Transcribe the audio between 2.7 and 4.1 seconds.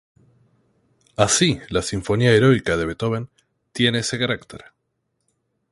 de Beethoven, tiene